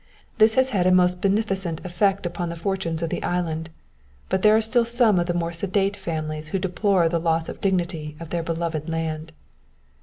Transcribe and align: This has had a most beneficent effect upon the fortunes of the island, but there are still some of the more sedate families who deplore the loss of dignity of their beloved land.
This 0.39 0.55
has 0.55 0.71
had 0.71 0.87
a 0.87 0.91
most 0.91 1.21
beneficent 1.21 1.85
effect 1.85 2.25
upon 2.25 2.49
the 2.49 2.55
fortunes 2.55 3.03
of 3.03 3.11
the 3.11 3.21
island, 3.21 3.69
but 4.29 4.41
there 4.41 4.55
are 4.55 4.59
still 4.59 4.83
some 4.83 5.19
of 5.19 5.27
the 5.27 5.33
more 5.35 5.53
sedate 5.53 5.95
families 5.95 6.47
who 6.47 6.57
deplore 6.57 7.07
the 7.07 7.19
loss 7.19 7.47
of 7.47 7.61
dignity 7.61 8.15
of 8.19 8.31
their 8.31 8.41
beloved 8.41 8.89
land. 8.89 9.31